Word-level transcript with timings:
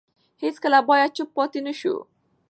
هیڅکله 0.43 0.79
باید 0.89 1.15
چوپ 1.17 1.29
پاتې 1.37 1.59
نه 1.67 1.73
شو. 1.79 1.95